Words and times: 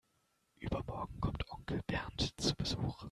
Übermorgen 0.57 1.19
kommt 1.21 1.47
Onkel 1.51 1.81
Bernd 1.85 2.33
zu 2.41 2.55
Besuch. 2.55 2.97